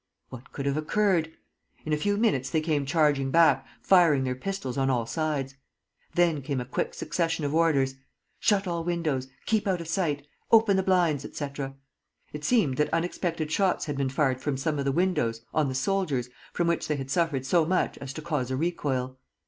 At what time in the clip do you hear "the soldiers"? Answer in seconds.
15.69-16.31